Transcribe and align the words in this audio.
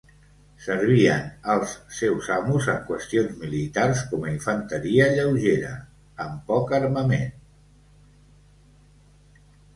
Servien 0.67 1.25
als 1.55 1.73
seus 1.97 2.29
amos 2.35 2.69
en 2.73 2.79
qüestions 2.87 3.35
militars 3.41 4.01
com 4.15 4.25
a 4.25 4.31
infanteria 4.37 5.11
lleugera, 5.19 5.71
amb 6.27 6.43
poc 6.49 6.75
armament. 6.81 7.39